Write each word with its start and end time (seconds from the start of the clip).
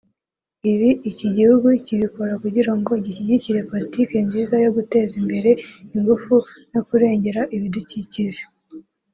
Ibi 0.71 0.89
iki 1.09 1.27
gihugu 1.35 1.67
kibikora 1.85 2.33
kugira 2.43 2.71
ngo 2.77 2.91
gishyigikire 3.05 3.59
politiki 3.69 4.15
nziza 4.25 4.55
yo 4.63 4.69
guteza 4.77 5.13
imbere 5.21 5.51
ingufu 5.95 6.33
no 6.73 6.81
kurengera 6.87 7.41
ibidukikije 7.55 8.41